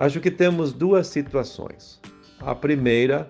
[0.00, 2.00] Acho que temos duas situações.
[2.40, 3.28] A primeira,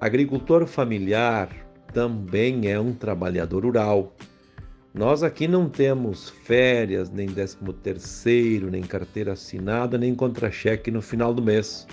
[0.00, 1.48] agricultor familiar
[1.92, 4.12] também é um trabalhador rural.
[4.92, 11.32] Nós aqui não temos férias, nem décimo terceiro, nem carteira assinada, nem contra-cheque no final
[11.32, 11.86] do mês.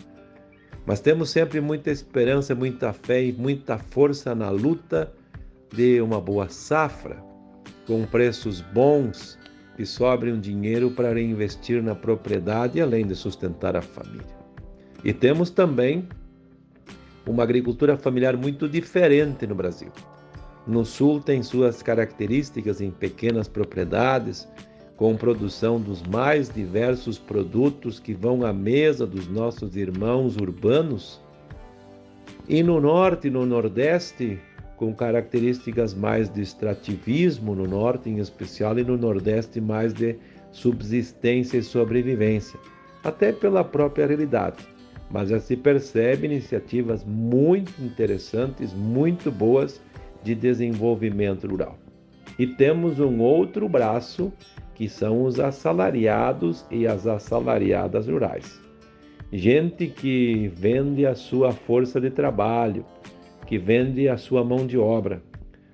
[0.87, 5.13] Mas temos sempre muita esperança, muita fé e muita força na luta
[5.71, 7.23] de uma boa safra,
[7.85, 9.37] com preços bons
[9.79, 14.27] que sobre um dinheiro para reinvestir na propriedade, além de sustentar a família.
[15.05, 16.05] E temos também
[17.25, 19.89] uma agricultura familiar muito diferente no Brasil.
[20.67, 24.45] No sul tem suas características em pequenas propriedades,
[24.97, 31.21] com produção dos mais diversos produtos que vão à mesa dos nossos irmãos urbanos.
[32.49, 34.41] E no norte e no nordeste,
[34.79, 40.15] com características mais de extrativismo, no norte em especial, e no nordeste mais de
[40.53, 42.57] subsistência e sobrevivência,
[43.03, 44.65] até pela própria realidade.
[45.11, 49.81] Mas já se percebe iniciativas muito interessantes, muito boas
[50.23, 51.77] de desenvolvimento rural.
[52.37, 54.31] E temos um outro braço,
[54.75, 58.61] que são os assalariados e as assalariadas rurais.
[59.29, 62.85] Gente que vende a sua força de trabalho,
[63.49, 65.23] que vende a sua mão de obra.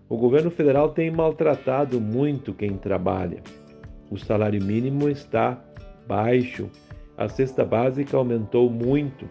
[0.07, 3.43] O governo federal tem maltratado muito quem trabalha.
[4.09, 5.61] O salário mínimo está
[6.07, 6.69] baixo,
[7.17, 9.27] a cesta básica aumentou muito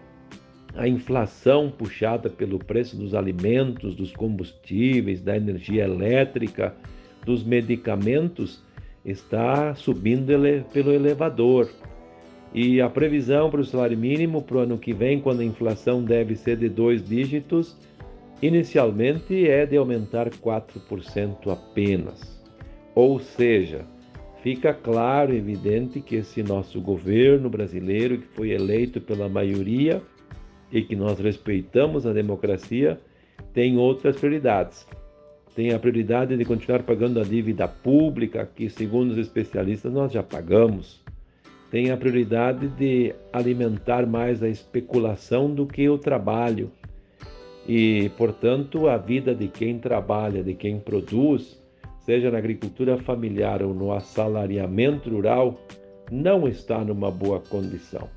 [0.75, 6.75] a inflação puxada pelo preço dos alimentos, dos combustíveis, da energia elétrica,
[7.25, 8.61] dos medicamentos
[9.03, 11.67] está subindo ele pelo elevador.
[12.53, 16.03] E a previsão para o salário mínimo para o ano que vem, quando a inflação
[16.03, 17.75] deve ser de dois dígitos,
[18.45, 22.43] inicialmente é de aumentar 4% apenas.
[22.93, 23.85] Ou seja,
[24.41, 30.01] fica claro e evidente que esse nosso governo brasileiro, que foi eleito pela maioria,
[30.71, 32.99] e que nós respeitamos a democracia,
[33.53, 34.85] tem outras prioridades.
[35.55, 40.21] Tem a prioridade de continuar pagando a dívida pública, que, segundo os especialistas, nós já
[40.21, 41.01] pagamos.
[41.71, 46.71] Tem a prioridade de alimentar mais a especulação do que o trabalho.
[47.67, 51.59] E, portanto, a vida de quem trabalha, de quem produz,
[51.99, 55.59] seja na agricultura familiar ou no assalariamento rural,
[56.11, 58.07] não está numa boa condição.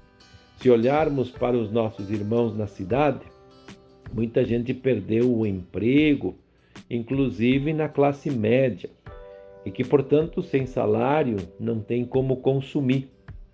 [0.58, 3.24] Se olharmos para os nossos irmãos na cidade,
[4.12, 6.36] muita gente perdeu o emprego,
[6.90, 8.90] inclusive na classe média,
[9.64, 13.08] e que, portanto, sem salário não tem como consumir.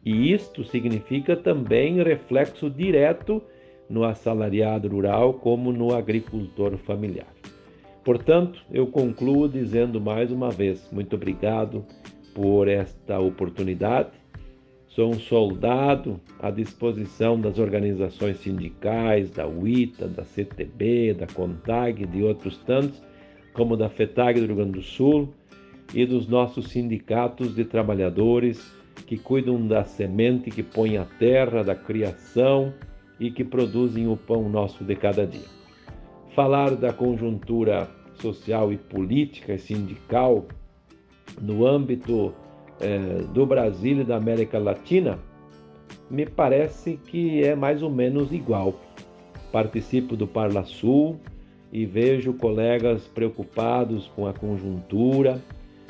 [0.05, 3.43] E isto significa também reflexo direto
[3.88, 7.32] no assalariado rural como no agricultor familiar.
[8.04, 11.84] Portanto, eu concluo dizendo mais uma vez: muito obrigado
[12.34, 14.24] por esta oportunidade
[14.94, 22.22] Sou um soldado à disposição das organizações sindicais, da UITA, da CTB, da CONTAG de
[22.22, 23.02] outros tantos,
[23.52, 25.34] como da FETAG do Rio Grande do Sul
[25.92, 28.72] e dos nossos sindicatos de trabalhadores
[29.04, 32.72] que cuidam da semente que põe a terra, da criação
[33.24, 35.48] e que produzem o pão nosso de cada dia.
[36.34, 37.88] Falar da conjuntura
[38.20, 40.44] social e política e sindical
[41.40, 42.34] no âmbito
[42.78, 45.18] é, do Brasil e da América Latina,
[46.10, 48.78] me parece que é mais ou menos igual.
[49.50, 51.18] Participo do Parla Sul
[51.72, 55.40] e vejo colegas preocupados com a conjuntura,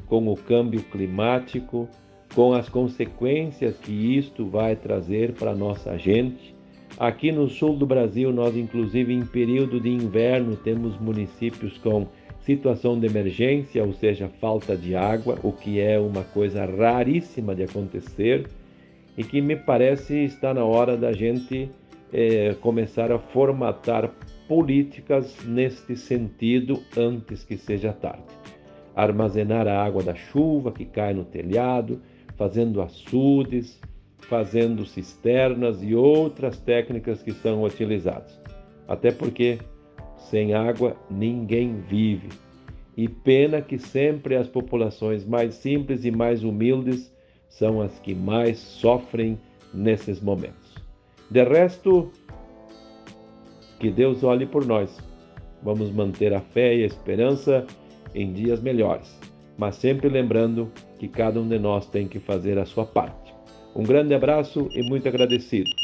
[0.06, 1.89] com o câmbio climático,
[2.33, 6.55] com as consequências que isto vai trazer para nossa gente.
[6.99, 12.06] Aqui no sul do Brasil, nós, inclusive em período de inverno, temos municípios com
[12.41, 17.65] situação de emergência, ou seja, falta de água, o que é uma coisa raríssima de
[17.65, 18.47] acontecer
[19.16, 21.71] e que me parece está na hora da gente
[22.12, 24.12] é, começar a formatar
[24.47, 28.22] políticas neste sentido antes que seja tarde.
[28.94, 32.00] Armazenar a água da chuva que cai no telhado,
[32.37, 33.81] fazendo açudes,
[34.25, 38.41] fazendo cisternas e outras técnicas que são utilizadas.
[38.88, 39.59] Até porque
[40.17, 42.29] sem água ninguém vive.
[42.97, 47.12] E pena que sempre as populações mais simples e mais humildes
[47.49, 49.38] são as que mais sofrem
[49.73, 50.75] nesses momentos.
[51.31, 52.11] De resto,
[53.79, 54.97] que Deus olhe por nós.
[55.62, 57.67] Vamos manter a fé e a esperança
[58.15, 59.19] em dias melhores,
[59.56, 63.24] mas sempre lembrando que cada um de nós tem que fazer a sua parte.
[63.75, 65.84] Um grande abraço e muito agradecido.